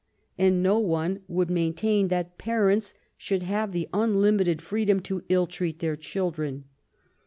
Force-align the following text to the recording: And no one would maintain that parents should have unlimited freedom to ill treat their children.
And 0.35 0.63
no 0.63 0.79
one 0.79 1.19
would 1.27 1.51
maintain 1.51 2.07
that 2.07 2.39
parents 2.39 2.95
should 3.17 3.43
have 3.43 3.77
unlimited 3.93 4.59
freedom 4.59 4.99
to 5.01 5.23
ill 5.29 5.45
treat 5.45 5.77
their 5.77 5.95
children. 5.95 6.63